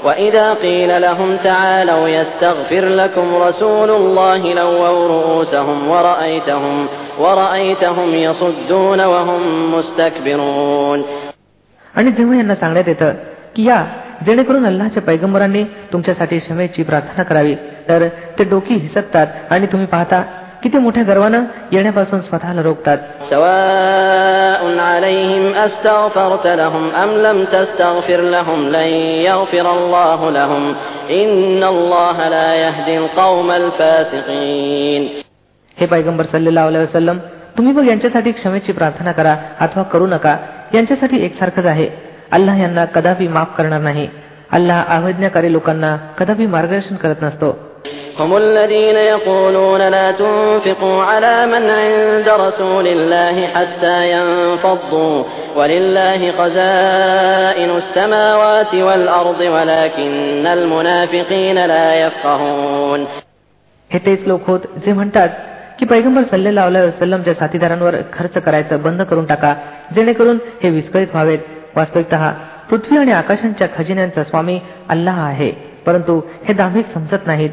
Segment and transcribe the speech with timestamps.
[0.00, 6.86] وإذا قيل لهم تعالوا يستغفر لكم رسول الله لووا رؤوسهم ورأيتهم
[7.18, 9.42] ورأيتهم يصدون وهم
[9.74, 11.02] مستكبرون
[11.94, 13.14] आणि जेव्हा यांना सांगण्यात येतं
[13.56, 13.84] की या
[14.26, 17.54] जेणेकरून अल्लाच्या पैगंबरांनी तुमच्यासाठी क्षमेची प्रार्थना करावी
[17.88, 18.08] तर
[18.38, 20.22] ते डोकी हिसकतात आणि तुम्ही पाहता
[20.67, 22.97] किती मोठ्या गर्वानं येण्यापासून स्वतःला रोखतात.
[35.77, 37.17] हे पैगंबर सल्लेला वसलम
[37.57, 40.37] तुम्ही मग यांच्यासाठी क्षमेची प्रार्थना करा अथवा करू नका.
[40.73, 41.87] यांच्यासाठी एकसारखंच आहे.
[42.31, 44.07] अल्लाह यांना कदापि माफ करणार नाही.
[44.51, 47.66] अल्लाह अवज्ञाकारी लोकांना कदापि मार्गदर्शन करत नसतो.
[48.18, 55.24] هم الذين يقولون لا تنفقوا على من عند رسول الله حتى ينفضوا
[55.56, 63.06] ولله خزائن السماوات والأرض ولكن المنافقين لا يفقهون
[63.90, 65.28] हे तेच लोक होत जे म्हणतात
[65.78, 69.54] की पैगंबर सल्लेला वसलमच्या साथीदारांवर खर्च करायचं बंद करून टाका
[69.94, 71.38] जेणेकरून हे विस्कळीत व्हावेत
[71.76, 72.14] वास्तविकत
[72.70, 75.50] पृथ्वी आणि आकाशांच्या खजिन्यांचा स्वामी अल्लाह आहे
[75.86, 77.50] परंतु हे दांभिक समजत नाहीत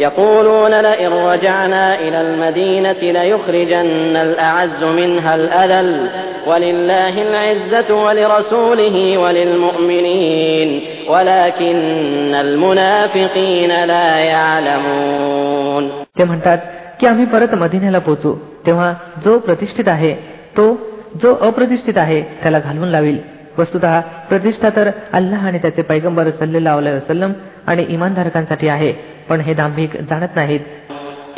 [0.00, 6.08] يقولون لئن رجعنا إلى المدينة ليخرجن الأعز منها الأذل
[6.46, 15.84] ولله العزة ولرسوله وللمؤمنين ولكن المنافقين لا يعلمون
[16.18, 16.58] ते म्हणतात
[17.00, 18.34] की आम्ही परत मदिन्याला पोचू
[18.66, 18.92] तेव्हा
[19.24, 20.12] जो प्रतिष्ठित आहे
[20.56, 20.64] तो
[21.22, 23.18] जो अप्रतिष्ठित आहे त्याला घालवून लावील
[23.58, 23.84] वस्तुत
[24.28, 27.32] प्रतिष्ठा तर अल्लाह आणि त्याचे पैगंबर सल्लेला वसलम
[27.66, 28.92] आणि इमानधारकांसाठी आहे
[29.28, 30.60] पण हे दांभिक जाणत नाहीत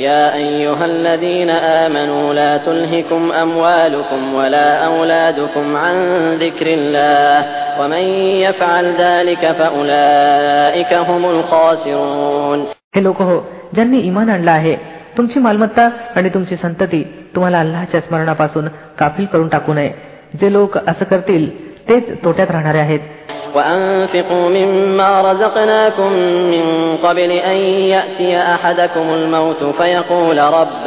[0.01, 1.51] يا أيها الذين
[1.85, 5.97] آمنوا لا تلهكم أموالكم ولا أولادكم عن
[6.35, 7.37] ذكر الله
[7.81, 8.05] ومن
[8.47, 12.61] يفعل ذلك فأولئك هم الخاسرون
[12.97, 13.37] हे लोक हो
[13.75, 14.75] ज्यांनी इमान आणलं आहे
[15.17, 17.03] तुमची मालमत्ता आणि तुमची संतती
[17.35, 19.91] तुम्हाला अल्लाच्या स्मरणापासून काफील करून टाकू नये
[20.41, 21.49] जे लोक असं करतील
[21.89, 23.01] तेच तोट्यात राहणारे आहेत
[23.55, 26.13] وأنفقوا مما رزقناكم
[26.53, 27.57] من قبل أن
[27.95, 30.85] يأتي أحدكم الموت فيقول رب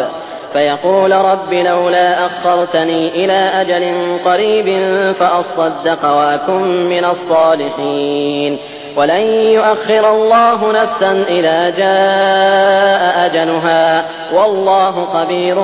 [0.53, 3.83] فيقول رب لولا أخرتني إلى أجل
[4.25, 4.67] قريب
[5.19, 8.57] فأصدق وأكن من الصالحين
[8.97, 9.21] ولن
[9.57, 15.55] يؤخر الله نفسا إذا جاء أجلها والله خبير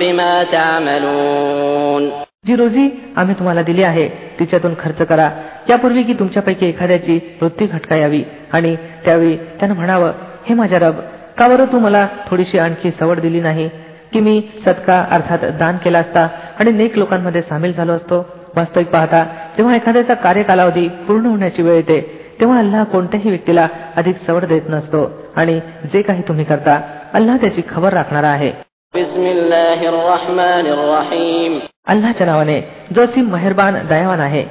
[0.00, 2.12] بما تعملون
[2.47, 4.07] जी रोजी आम्ही तुम्हाला दिली आहे
[4.39, 5.29] तिच्यातून खर्च करा.
[5.69, 8.75] यापूर्वी की तुमच्यापैकी एखाद्याची मृत्यू घटका यावी आणि
[9.05, 10.11] त्यावेळी त्यानं म्हणावं
[10.47, 10.99] हे माझ्या रब
[11.37, 13.67] का बरं तू मला थोडीशी आणखी सवड दिली नाही?
[14.13, 16.27] की मी सत्का अर्थात दान केला असता
[16.59, 18.25] आणि नेक लोकांमध्ये सामील झालो असतो?
[18.55, 19.23] वास्तविक पाहता
[19.57, 21.99] जेव्हा एखाद्याचा कार्यकालावधी पूर्ण होण्याची वेळ येते
[22.39, 25.59] तेव्हा अल्लाह कोणत्याही व्यक्तीला अधिक सवड देत नसतो आणि
[25.93, 26.79] जे काही तुम्ही करता
[27.13, 28.51] अल्लाह त्याची खबर राखणारा आहे.
[28.94, 31.52] بسم الله الرحمن الرحيم
[31.88, 32.60] अल्लाच्या नावाने
[32.94, 34.44] जो असीम मेहरबान दयावान आहे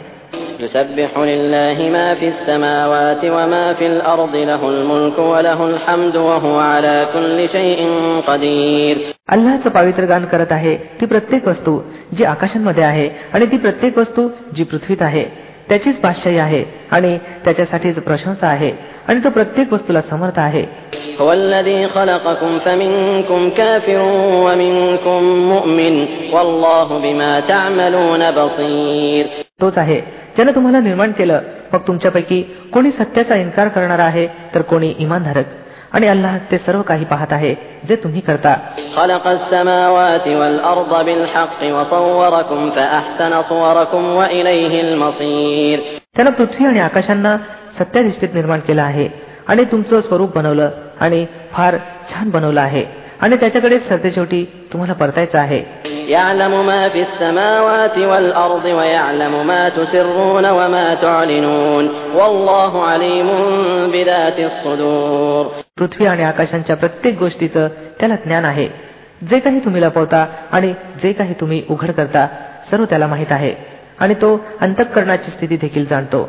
[0.61, 7.37] يسبح لله ما في السماوات وما في الأرض له الملك وله الحمد وهو على كل
[7.49, 7.79] شيء
[8.27, 8.97] قدير
[9.29, 11.79] अल्लाचं पावित्र गान करत आहे ती प्रत्येक वस्तू
[12.17, 15.25] जी आकाशांमध्ये आहे आणि ती प्रत्येक वस्तू जी पृथ्वीत आहे
[15.69, 18.71] त्याचीच बादशाही आहे आणि त्याच्यासाठीच प्रशंसा आहे
[19.09, 20.65] आणि तो प्रत्येक वस्तूला समर्थ आहे
[21.19, 24.01] هو الذي خلقكم فمنكم كافر
[24.45, 25.21] ومنكم
[25.53, 25.95] مؤمن
[26.33, 29.25] والله بما تعملون بصير
[29.61, 29.99] तोच आहे
[30.35, 31.39] ज्याने तुम्हाला निर्माण केलं
[31.73, 32.41] मग तुमच्यापैकी
[32.73, 35.45] कोणी सत्याचा इन्कार करणार आहे तर कोणी इमानधारक
[35.93, 37.53] आणि अल्लाह ते सर्व काही पाहत आहे
[37.87, 38.53] जे तुम्ही करता
[38.95, 45.79] خلق السماوات والأرض بالحق وصوركم فأحسن صوركم وإليه المصير
[46.15, 47.37] त्यानं पृथ्वी आणि आकाशांना
[47.78, 49.08] सत्याधिष्ठेत निर्माण केला आहे
[49.48, 50.70] आणि तुमचं स्वरूप बनवलं
[51.00, 51.76] आणि फार
[52.10, 53.06] छान बनवलं आहे.
[53.20, 55.64] आणि त्याच्याकडेच सरतेशेवटी तुम्हाला परतायचं आहे.
[65.76, 67.68] पृथ्वी आणि आकाशांच्या प्रत्येक गोष्टीचं
[68.00, 68.68] त्याला ज्ञान आहे.
[69.30, 72.26] जे काही तुम्ही लपवता आणि जे काही तुम्ही उघड करता
[72.70, 73.75] सर्व त्याला माहीत आहे.
[73.99, 74.29] आणि तो
[74.61, 76.21] अंतःकरणाची स्थिती देखील जाणतो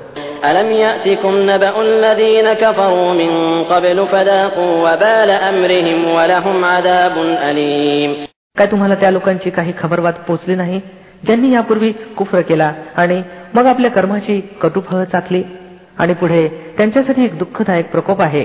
[0.44, 3.30] ألم يأتكم نبأ الذين كفروا من
[3.64, 7.16] قبل فذاقوا وبال أمرهم ولهم عذاب
[7.50, 8.10] أليم
[8.56, 10.80] काय तुम्हाला त्या लोकांची काही खबरबात पोचली नाही
[11.26, 13.22] ज्यांनी यापूर्वी कुफ्र केला आणि
[13.54, 15.42] मग आपल्या कर्माची कटुफळ चाकली
[15.98, 18.44] आणि पुढे त्यांच्यासाठी एक दुःखदायक प्रकोप आहे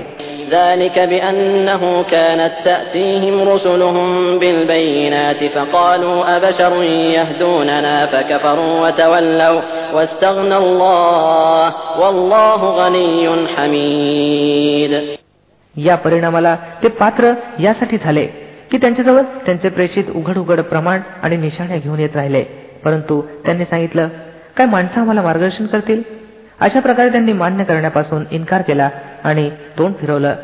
[0.50, 6.72] ذلك بأنه كانت تأتيهم رسلهم بالبينات فقالوا أبشر
[7.16, 9.60] يهدوننا فكفروا وتولوا
[9.94, 13.26] واستغنى الله والله غني
[13.56, 14.92] حميد
[15.74, 18.26] या परिणामाला ते पात्र यासाठी झाले
[18.70, 22.42] की त्यांच्याजवळ त्यांचे प्रेषित उघड उघड प्रमाण आणि निशाणे घेऊन येत राहिले
[22.84, 24.08] परंतु त्यांनी सांगितलं
[24.56, 26.02] काय माणसं आम्हाला मार्गदर्शन करतील
[26.62, 28.88] अशा प्रकारे त्यांनी मान्य करण्यापासून इन्कार केला
[29.24, 29.48] आणि
[29.78, 30.34] तोंड फिरवलं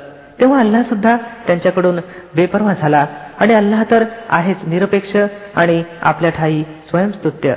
[0.41, 1.17] तेव्हा अल्लाह सुद्धा
[1.47, 1.99] त्यांच्याकडून
[2.35, 3.07] बेपरवा झाला
[3.41, 5.17] आणि अल्लाह तर आहेच निरपेक्ष
[5.57, 7.55] आणि आपल्या ठाई स्वयंस्तुत्य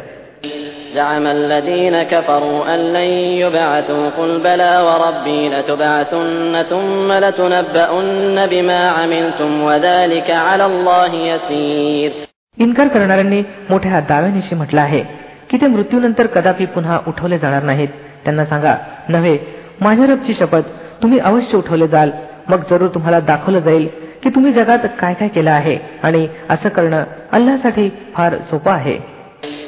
[0.96, 3.10] زعم الذين كفروا أن لن
[3.44, 12.12] يبعثوا قل بلى وربي لتبعثن ثم لتنبؤن بما عملتم وذلك على الله يسير
[12.58, 15.02] इन्कार करणाऱ्यांनी मोठ्या दाव्यानिशी म्हटलं आहे
[15.50, 17.90] की ते मृत्यूनंतर कदापि पुन्हा उठवले जाणार नाहीत
[18.24, 18.76] त्यांना सांगा
[19.10, 19.38] नव्हे
[19.82, 20.70] माझ्या रबची शपथ
[21.02, 22.12] तुम्ही अवश्य उठवले जाल
[22.50, 23.88] मग जरूर तुम्हाला दाखवलं जाईल
[24.24, 28.98] की तुम्ही जगात काय काय केलं आहे आणि असं करणं अल्लासाठी फार सोपं आहे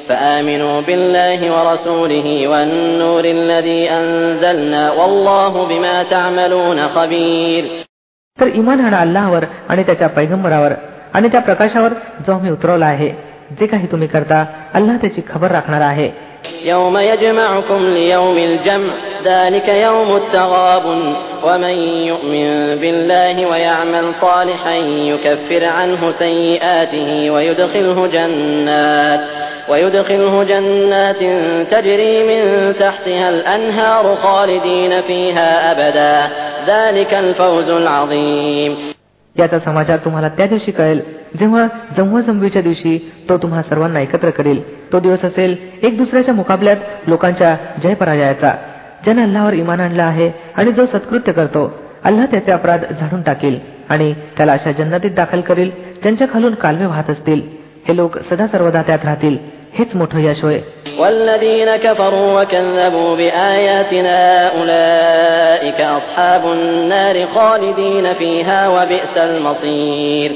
[0.10, 7.63] فآمنوا بالله ورسوله والنور الذي أنزلنا والله بما تعملون خبير
[8.38, 10.74] तर इमान आणा अल्लाहवर आणि त्याच्या पैगंबरावर
[11.13, 11.94] आणि त्या प्रकाशावर
[12.28, 13.10] जो आम्ही उतरवला आहे
[13.60, 14.44] जे काही तुम्ही करता
[14.74, 16.10] अल्लाह त्याची खबर राखणार आहे
[16.64, 18.94] يوم يجمعكم ليوم الجمع
[19.25, 21.14] ذلك يوم التغابن.
[21.44, 29.20] ومن يؤمن بالله ويعمل صالحا يكفر عنه سيئاته ويدخله جنات
[29.69, 31.19] ويدخله جنات
[31.70, 36.31] تجري من تحتها الأنهار خالدين فيها أبدا.
[36.67, 38.94] ذلك الفوز العظيم.
[39.39, 41.01] याचा समाचार तुम्हाला त्या दिवशी कळेल.
[41.39, 41.67] जेव्हा
[41.97, 42.99] जमवाजमवीच्या दिवशी
[43.29, 44.63] तो तुम्हा सर्वांना एकत्र करेल.
[44.93, 46.77] तो दिवस असेल एक दुसऱ्याच्या मुकाबल्यात
[47.07, 48.55] लोकांच्या जय पराजयाचा
[49.05, 51.73] ज्याने अल्लावर इमान आणलं आहे आणि जो सत्कृत्य करतो
[52.05, 53.59] अल्लाह त्याचे अपराध झाडून टाकेल
[53.89, 55.71] आणि त्याला अशा जन्नतीत दाखल करेल
[56.03, 57.41] ज्यांच्या खालून कालवे वाहत असतील.
[57.89, 59.37] हे लोक सदा सर्वदा त्यात राहतील.
[59.80, 60.60] हेच मोठं यश होय
[61.00, 64.19] والذين كفروا وكذبوا بآياتنا
[64.54, 70.31] أولئك أصحاب النار خالدين فيها وبئس المصير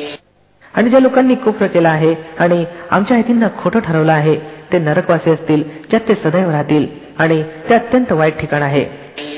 [0.74, 4.36] आणि ज्या लोकांनी कुफ्र केला आहे आणि आमच्या आयतींना खोटं ठरवलं आहे
[4.72, 6.86] ते नरकवासी असतील ज्यात ते सदैव राहतील
[7.20, 8.86] आणि ते अत्यंत वाईट ठिकाण आहे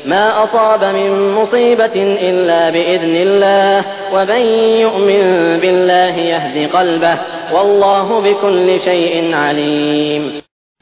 [0.06, 1.96] ما أصاب من مصيبة
[2.30, 3.84] إلا بإذن الله
[4.14, 4.42] ومن
[4.86, 5.24] يؤمن
[5.62, 7.16] بالله يهد قلبه
[7.54, 10.24] والله بكل شيء عليم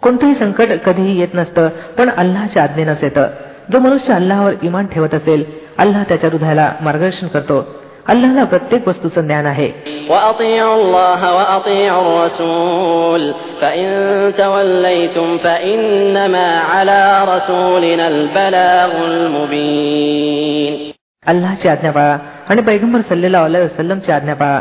[0.03, 1.67] कोणतंही संकट कधीही येत नसतं
[1.97, 3.27] पण अल्लाच्या आज्ञेनंच येतं
[3.71, 5.43] जो मनुष्य अल्लावर इमान ठेवत असेल
[5.77, 7.59] अल्लाह त्याच्या हृदयाला मार्गदर्शन करतो
[8.08, 9.66] अल्लाला प्रत्येक वस्तूचं ज्ञान आहे.
[21.26, 22.18] अल्लाची आज्ञा पाळा
[22.48, 24.60] आणि पैगंबर सल्लेला वसलमची आज्ञा पाळा.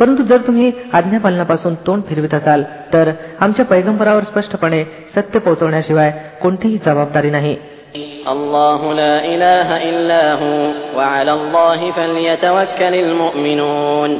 [0.00, 2.62] परंतु जर तुम्ही आज्ञापालनापासून तोंड फिरवित असाल
[2.92, 3.10] तर
[3.40, 6.12] आमच्या पैगंबरावर स्पष्टपणे सत्य पोहोचवण्याशिवाय
[6.42, 7.56] कोणतीही जबाबदारी नाही.
[8.27, 10.57] الله لا إله إلا هو
[10.97, 14.11] وعلى الله فليتوكل المؤمنون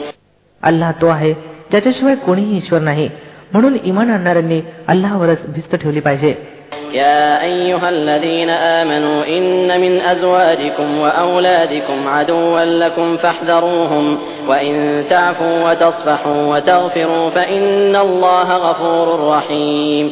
[0.64, 1.32] अल्लाह तो आहे
[1.72, 3.10] ज्याच्याशिवाय कोणीही ईश्वर नाही
[3.54, 6.34] म्हणून इमान आणणाऱ्यांनी अल्लाहवरच भिस्त ठेवली पाहिजे
[6.94, 14.18] يا أيها الذين آمنوا إن من أزواجكم وأولادكم عدوا لكم فاحذروهم
[14.48, 20.06] وإن تعفوا وتصفحوا وتغفروا فإن الله غفور رحيم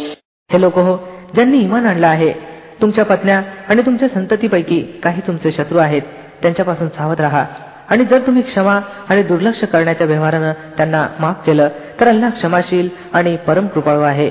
[0.49, 0.93] हे लोक हो
[1.35, 2.31] ज्यांनी इमान आणलं आहे
[2.82, 6.02] तुमच्या पत्न्या आणि तुमच्या संततीपैकी काही तुमचे शत्रू आहेत
[6.42, 7.44] त्यांच्यापासून सावध राहा.
[7.88, 11.68] आणि जर तुम्ही क्षमा आणि दुर्लक्ष करण्याच्या व्यवहारानं त्यांना माफ केलं
[12.00, 14.30] तर अल्लाह क्षमाशील आणि परम कृपाळू आहे.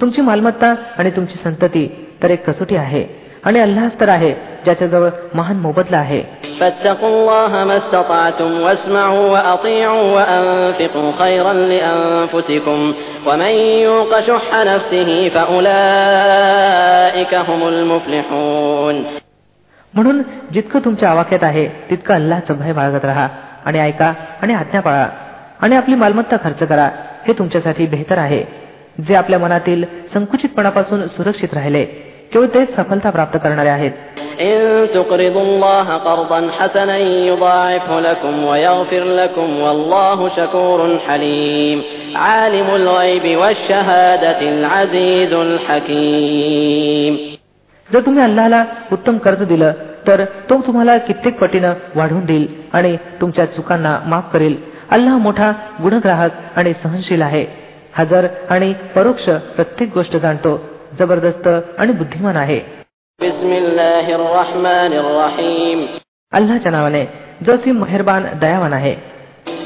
[0.00, 3.06] तुमची मालमत्ता आणि तुमची संतती तर एक कसोटी आहे
[3.44, 4.32] आणि अल्लाहच तर आहे
[4.64, 6.45] ज्याच्याजवळ महान मोबदला आहे.
[6.59, 12.93] فاتقوا الله ما استطعتم واسمعوا وأطيعوا وأنفقوا خيرا لأنفسكم
[13.27, 13.51] ومن
[13.87, 19.05] يوق شح نفسه فأولئك هم المفلحون
[19.93, 20.21] म्हणून
[20.53, 23.27] जितकं तुमच्या आवाक्यात आहे तितकं अल्लाहचं भय बाळगत राहा
[23.65, 25.07] आणि ऐका आणि आज्ञा पाळा
[25.61, 26.89] आणि आपली मालमत्ता खर्च करा
[27.27, 28.43] हे तुमच्यासाठी बेहतर आहे
[29.07, 29.83] जे आपल्या मनातील
[30.13, 31.85] संकुचितपणापासून सुरक्षित राहिले
[32.32, 33.90] केवळ तेच सफलता प्राप्त करणारे आहेत.
[47.92, 49.72] जर तुम्ही अल्लाला उत्तम कर्ज दिलं
[50.06, 54.56] तर तो तुम्हाला कित्येक पटीनं वाढवून देईल आणि तुमच्या चुकांना माफ करेल.
[54.90, 55.52] अल्लाह मोठा
[55.82, 57.46] गुणग्राहक आणि सहनशील आहे.
[57.94, 60.75] हजर आणि परोक्ष प्रत्येक गोष्ट जाणतो.
[60.99, 61.47] जबरदस्त
[61.79, 62.59] आणि बुद्धिमान आहे
[66.31, 67.05] अल्लाच्या नावाने
[67.45, 68.95] जो ती मेहरबान दयावान आहे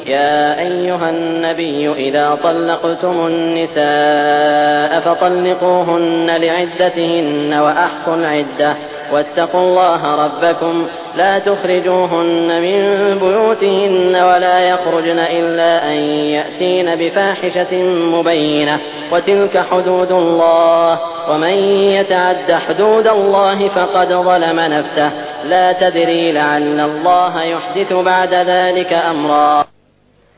[0.08, 8.76] يا أيها النبي إذا طلقتم النساء فطلقوهن لعدتهن وأحصوا العدة
[9.12, 12.80] واتقوا الله ربكم لا تخرجوهن من
[13.20, 15.98] بيوتهن ولا يخرجن إلا أن
[16.38, 17.84] يأتين بفاحشة
[18.16, 18.80] مبينة
[19.12, 21.56] وتلك حدود الله ومن
[21.98, 25.12] يتعد حدود الله فقد ظلم نفسه
[25.44, 29.66] لا تدري لعل الله يحدث بعد ذلك أمرا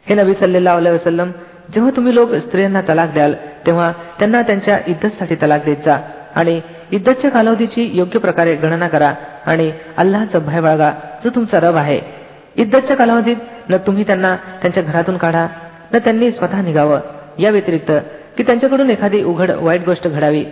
[0.07, 1.31] हे नबी सल्लेला वसलम
[1.73, 3.33] जेव्हा तुम्ही लोक स्त्रियांना तलाक द्याल
[3.65, 5.97] तेव्हा त्यांना त्यांच्या इद्दतसाठी तलाक देत जा
[6.36, 6.60] आणि
[6.90, 9.14] इद्दतच्या कालावधीची योग्य प्रकारे गणना करा
[9.46, 10.92] आणि अल्लाचा भय बाळगा
[11.24, 12.00] जो तुमचा रब आहे.
[12.56, 13.36] इद्दतच्या कालावधीत
[13.68, 15.46] न तुम्ही त्यांना त्यांच्या घरातून काढा
[15.94, 17.00] न त्यांनी स्वतः निघावं.
[17.38, 17.92] या व्यतिरिक्त
[18.36, 20.44] की त्यांच्याकडून एखादी उघड वाईट गोष्ट घडावी.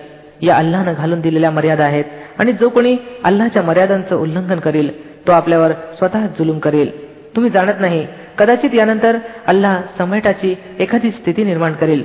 [0.43, 2.05] या अल्लानं घालून दिलेल्या मर्यादा आहेत
[2.39, 4.89] आणि जो कोणी अल्लाच्या मर्यादांचं उल्लंघन करेल
[5.27, 6.91] तो आपल्यावर स्वतः जुलूम करेल.
[7.37, 8.07] तुम्ही जाणत नाही
[8.39, 12.05] कदाचित यानंतर अल्लाह समेटाची एखादी स्थिती निर्माण करेल.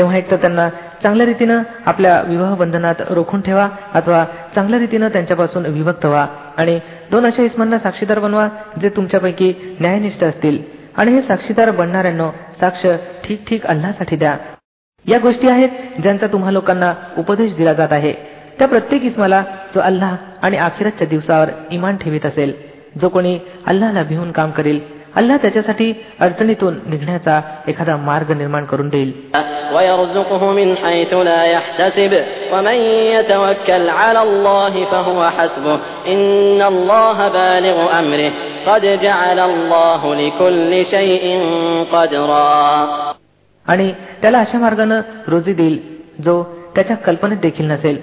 [0.00, 0.68] तेव्हा एक तर त्यांना
[1.02, 6.26] चांगल्या रीतीनं आपल्या विवाह बंधनात रोखून ठेवा अथवा चांगल्या रीतीनं त्यांच्यापासून विभक्त व्हा.
[6.56, 6.78] आणि
[7.10, 8.46] दोन अशा इस्मांना साक्षीदार बनवा
[8.80, 10.58] जे तुमच्यापैकी न्यायनिष्ठ असतील.
[10.96, 12.30] आणि हे साक्षीदार बनणाऱ्यांनो
[12.60, 12.86] साक्ष
[13.24, 14.36] ठीक ठीक अल्लासाठी द्या.
[15.04, 18.12] या गोष्टी आहेत ज्यांचा तुम्हा लोकांना उपदेश दिला जात आहे.
[18.58, 19.42] त्या प्रत्येक इस्माला
[19.74, 22.52] जो अल्लाह आणि आखिरातच्या दिवसावर इमान ठेवीत असेल
[23.00, 24.80] जो कोणी अल्लाला भिवून काम करेल
[25.16, 29.12] अल्लाह त्याच्यासाठी अडचणीतून निघण्याचा एखादा मार्ग निर्माण करून देईल.
[43.66, 44.94] आणि त्याला अशा मार्गाने
[45.28, 48.00] रोजी देईल जो त्याच्या कल्पनेत देखील नसेल.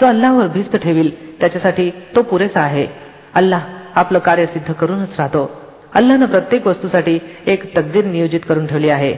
[0.00, 2.86] जो अल्लावर भिस्त ठेवील त्याच्यासाठी तो पुरेसा आहे.
[3.34, 3.60] अल्लाह
[3.94, 5.65] आपलं कार्य सिद्ध करूनच राहतो.
[5.99, 9.13] अल्लानं प्रत्येक वस्तूसाठी एक तकदीर नियोजित करून ठेवली आहे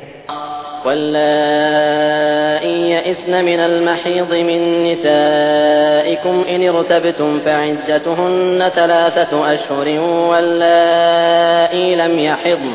[0.86, 9.88] واللائي يئسن من المحيض من نسائكم إن ارتبتم فعدتهن ثلاثة أشهر
[10.30, 12.74] واللائي لم يحضن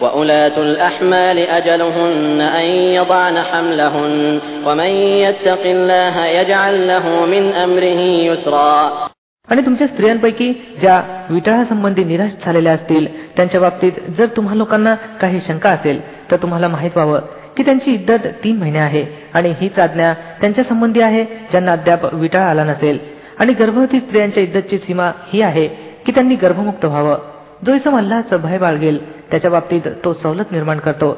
[0.00, 2.64] وأولاة الأحمال أجلهن أن
[2.98, 4.90] يضعن حملهن ومن
[5.24, 9.08] يتق الله يجعل له من أمره يسرا
[9.51, 15.69] आणि तुमच्या स्त्रियांपैकी ज्या विटाळासंबंधी निराश झालेल्या असतील त्यांच्या बाबतीत जर तुम्हा लोकांना काही शंका
[15.69, 17.19] असेल तर तुम्हाला माहीत व्हावं
[17.57, 22.45] की त्यांची इद्दत तीन महिने आहे आणि हीच आज्ञा त्यांच्या संबंधी आहे ज्यांना अद्याप विटाळा
[22.45, 22.99] आला नसेल.
[23.39, 25.67] आणि गर्भवती स्त्रियांच्या इद्दतची सीमा ही आहे
[26.05, 27.17] की त्यांनी गर्भमुक्त व्हावं.
[27.65, 28.97] जो इसम अल्लाचं भय बाळगेल
[29.31, 31.17] त्याच्या बाबतीत तो सवलत निर्माण करतो.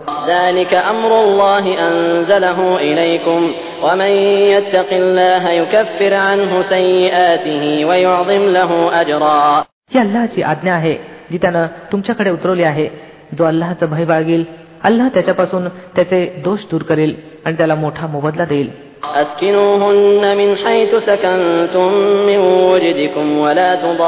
[9.93, 10.95] ही अल्लाची आज्ञा आहे
[11.31, 13.13] जी त्यानं तुमच्याकडे उतरवली आहे.
[13.37, 14.43] जो अल्लाचं भय बाळगेल
[14.83, 17.15] अल्लाह त्याच्यापासून त्याचे दोष दूर करेल
[17.45, 18.92] आणि त्याला मोठा मोबदला देईल.
[19.14, 21.92] أسكنوهن من حيث سكنتم
[22.26, 23.98] من وجدكم ولا تضاروهن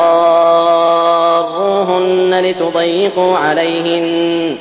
[2.45, 4.57] لتضيقوا عليهن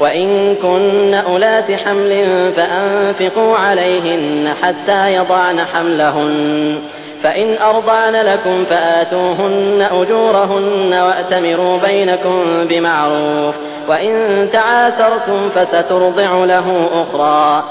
[0.00, 2.12] وإن كن أولات حمل
[2.56, 6.78] فأنفقوا عليهن حتى يضعن حملهن
[7.22, 13.54] فإن أرضعن لكم فآتوهن أجورهن وأتمروا بينكم بمعروف
[13.88, 14.12] وإن
[14.52, 17.62] تعاثرتم فسترضع له أخرى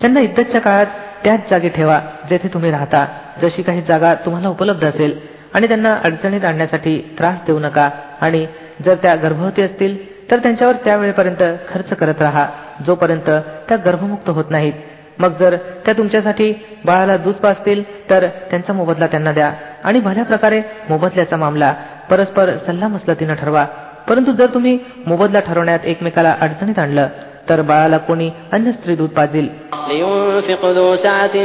[0.00, 0.86] त्यांना इद्दतच्या काळात
[1.23, 1.99] त्याच जागी ठेवा
[2.29, 3.05] जेथे तुम्ही राहता.
[3.41, 5.19] जशी काही जागा तुम्हाला उपलब्ध असेल
[5.53, 7.89] आणि त्यांना अडचणीत आणण्यासाठी त्रास देऊ नका
[8.21, 8.45] आणि
[8.85, 9.97] जर त्या गर्भवती असतील
[10.31, 12.45] तर त्यांच्यावर त्यावेळेपर्यंत खर्च करत राहा.
[12.85, 13.29] जोपर्यंत
[13.69, 14.73] त्या गर्भमुक्त होत नाहीत.
[15.19, 16.53] मग जर त्या तुमच्यासाठी
[16.85, 19.51] बाळाला दूध पाजतील तर त्यांचा मोबदला त्यांना द्या
[19.83, 21.73] आणि भल्या प्रकारे मोबदल्याचा मामला
[22.09, 23.65] परस्पर सल्लामसलतीनं ठरवा.
[24.09, 27.07] परंतु जर तुम्ही मोबदला ठरवण्यात एकमेकाला अडचणीत आणलं
[27.50, 29.48] तर बाळाला कोणी अन्य स्त्री दूध पाजेल
[29.88, 31.36] لينفق ذو سعة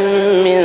[0.45, 0.59] من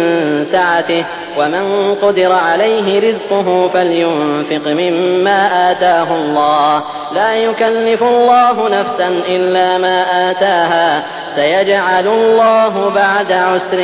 [0.53, 1.05] سعته
[1.39, 6.83] ومن قدر عليه رزقه فلينفق مما آتاه الله
[7.15, 9.97] لا يكلف الله نفسا إلا ما
[10.31, 10.89] آتاها
[11.37, 13.79] سيجعل الله بعد عسر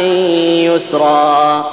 [0.69, 1.65] يسرا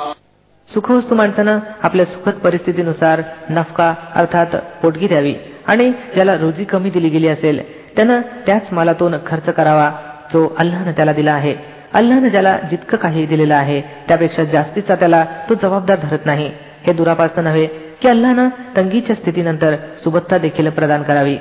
[0.68, 5.34] सुखवस्तू माणसानं आपल्या सुखद परिस्थितीनुसार नफका अर्थात पोटगी द्यावी
[5.68, 7.62] आणि ज्याला रोजी कमी दिली गेली असेल
[7.96, 9.90] त्यानं त्याच मालातून खर्च करावा
[10.34, 11.56] जो अल्लानं त्याला दिला आहे
[11.94, 16.52] अल्लानं ज्याला जितकं काही दिलेलं आहे त्यापेक्षा जास्तीचा त्याला तो जबाबदार धरत नाही
[16.88, 17.66] हे दुरापास्त नव्हे
[18.02, 21.38] की अल्लानं तंगीच्या स्थितीनंतर सुबत्ता देखील प्रदान करावी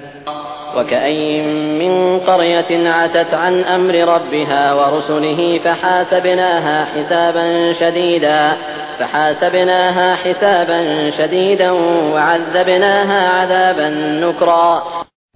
[0.77, 1.45] وكأين
[1.79, 8.53] من قرية عتت عن أمر ربها ورسله فحاسبناها حسابا شديدا
[8.99, 11.71] فحاسبناها حسابا شديدا
[12.13, 13.89] وعذبناها عذابا
[14.25, 14.83] نكرا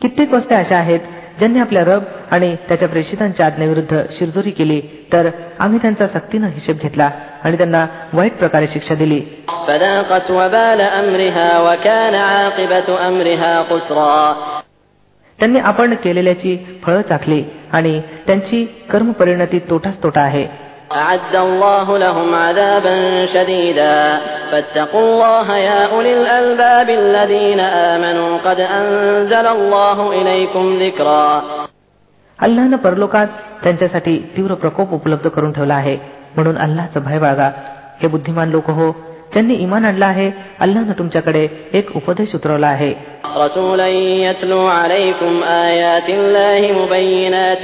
[0.02, 1.00] कित्येक वस्त्या अशा आहेत
[1.40, 4.82] ज्यांनी आपल्या रब आणि त्याच्या प्रेषितांच्या आज्ञेविरुद्ध शिरजोरी केली
[5.14, 7.10] तर आम्ही त्यांचा सक्तीनं हिशेब घेतला
[7.44, 9.20] आणि त्यांना वाईट प्रकारे शिक्षा दिली.
[15.40, 20.48] त्यांनी आपण केलेल्याची फळं चाखली आणि त्यांची कर्म परिणती तोटाच तोटा आहे.
[20.93, 24.19] أعد الله لهم عذابا شديدا
[24.51, 31.43] فاتقوا الله يا أولي الألباب الذين آمنوا قد أنزل الله إليكم ذكرا
[32.39, 33.27] अल्लानं परलोकात
[33.63, 35.97] त्यांच्यासाठी तीव्र प्रकोप उपलब्ध करून ठेवला आहे
[36.37, 37.51] म्हणून अल्लाचं भय बाळगा
[38.03, 38.91] हे बुद्धिमान लोक हो
[39.33, 42.93] ज्यांनी इमान आणलं आहे अल्लानं तुमच्याकडे एक उपदेश उतरवला आहे
[43.37, 43.89] رسولا
[44.29, 47.63] يتلو عليكم آيات الله مبينات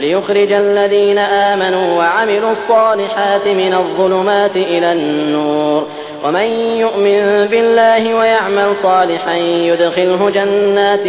[0.00, 5.86] ليخرج الذين آمنوا ليخرج الذين آمنوا وعملوا الصالحات من الظلمات إلى النور
[6.24, 6.48] ومن
[6.84, 11.04] يؤمن بالله ويعمل صالحا يدخله جنات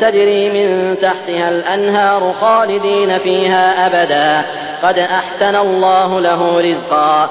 [0.00, 4.44] تجري من تحتها الأنهار خالدين فيها أبدا
[4.82, 7.28] قد أحسن الله له رزقا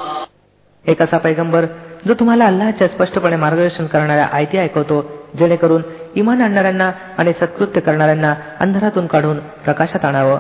[0.86, 1.66] एक असा पैगंबर
[2.08, 5.02] जो तुम्हाला अल्लाच्या स्पष्टपणे मार्गदर्शन करणाऱ्या आयती ऐकवतो
[5.40, 5.82] जेणेकरून
[6.16, 10.38] इमान आणणाऱ्यांना आणि सत्कृत्य करणाऱ्यांना अंधारातून काढून प्रकाशात आणावं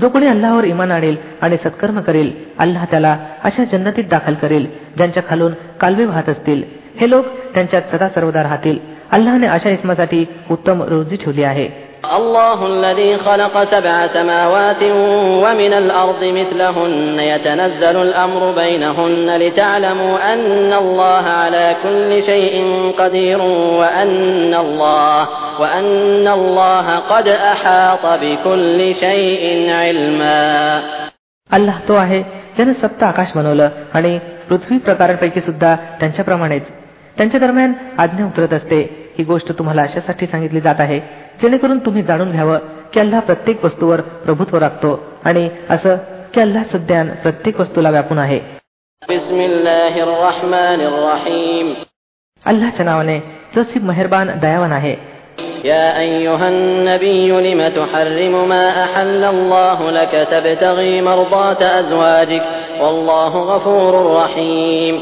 [0.00, 5.22] जो कोणी अल्लावर इमान आणेल आणि सत्कर्म करेल अल्लाह त्याला अशा जन्नतीत दाखल करेल ज्यांच्या
[5.28, 6.62] खालून कालवे वाहत असतील.
[7.00, 8.78] हे लोक त्यांच्यात सदा सर्वदा राहतील.
[9.10, 11.85] अल्लाहने अशा इस्मासाठी उत्तम रोजी ठेवली आहे.
[12.11, 14.83] الله الذي خلق سبع سماوات
[15.43, 22.55] ومن الأرض مثلهن يتنزل الأمر بينهن لتعلموا أن الله على كل شيء
[22.99, 23.41] قدير
[23.81, 25.27] وأن الله
[25.59, 30.81] وأن الله قد أحاط بكل شيء علما
[31.49, 32.21] अल्लाह तो आहे
[32.55, 34.17] ज्याने सप्त आकाश बनवलं आणि
[34.49, 36.63] पृथ्वी प्रकारांपैकी सुद्धा त्यांच्याप्रमाणेच
[37.17, 38.79] त्यांच्या दरम्यान आज्ञा उतरत असते
[39.17, 40.99] ही गोष्ट तुम्हाला अशासाठी सांगितली जात आहे
[41.41, 42.57] जेणेकरून तुम्ही जाणून घ्यावं
[42.93, 45.95] की अल्लाह प्रत्येक वस्तूवर प्रभुत्व राखतो आणि असं
[46.33, 48.39] की अल्लाह ज्ञान प्रत्येक वस्तूला व्यापून आहे
[49.01, 51.73] بسم الله الرحمن الرحيم
[52.45, 53.19] अल्लाच्या नावाने
[53.55, 54.95] जसी मेहरबान दयावान आहे
[55.63, 62.43] يا أيها النبي لم تحرم ما أحل الله لك تبتغي مرضات أزواجك
[62.81, 64.95] والله غفور رحيم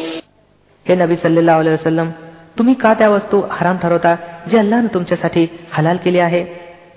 [0.86, 2.10] हे नबी सल्लेला वसलम
[2.58, 4.16] तुम्ही का त्या वस्तू हराम ठरवता
[4.52, 6.44] जी अल्लानं तुमच्यासाठी हलाल केली आहे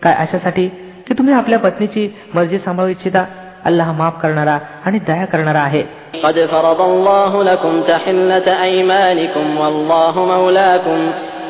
[0.03, 0.67] काय अशासाठी
[1.07, 3.25] की तुम्ही आपल्या पत्नीची मर्जी सांभाळू इच्छिता
[3.65, 5.83] अल्लाह माफ करणारा आणि दया करणारा आहे
[6.23, 10.99] قد فرض الله لكم تحلة أيمانكم والله مولاكم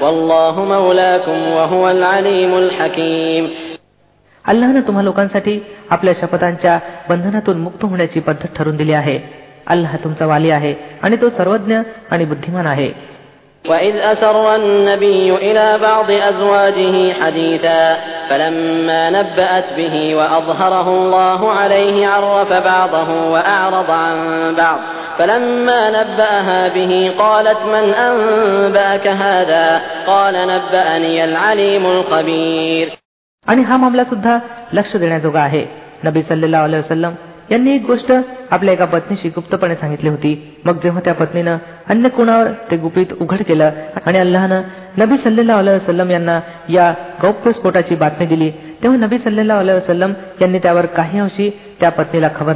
[0.02, 3.44] والله مولاكم وهو العليم الحكيم
[4.44, 5.58] अल्लाहनं तुम्हा लोकांसाठी
[5.90, 9.18] आपल्या शपथांच्या बंधनातून मुक्त होण्याची पद्धत ठरून दिली आहे
[9.66, 11.76] अल्लाह तुमचा वाली आहे आणि तो सर्वज्ञ
[12.10, 12.90] आणि बुद्धिमान आहे
[13.64, 17.96] وإذ أسر النبي إلى بعض أزواجه حديثا
[18.30, 24.16] فلما نبأت به وأظهره الله عليه عرف بعضه وأعرض عن
[24.54, 24.78] بعض
[25.18, 32.88] فلما نبأها به قالت من أنبأك هذا قال نبأني العليم الخبير
[33.46, 34.38] आणि हा मामला सुद्धा
[34.72, 35.64] लक्ष देण्याजोगा आहे
[36.04, 37.14] नबी सल्लेला वसलम
[37.51, 38.11] यांनी एक गोष्ट
[38.51, 40.33] आपल्या एका पत्नीशी गुप्तपणे सांगितली होती.
[40.65, 41.57] मग जेव्हा त्या पत्नीनं
[41.89, 43.71] अन्य कोणावर ते गुपित उघड केलं
[44.05, 44.61] आणि अल्लाहनं
[44.97, 48.49] नबी सल्लेला वसलम यांना या गौप्यस्फोटाची बातमी दिली
[48.83, 52.55] तेव्हा नबी सल्लेला वसलम यांनी त्यावर काही अंशी त्या पत्नीला खबरदार